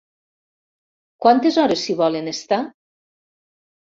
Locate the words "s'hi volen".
1.85-2.31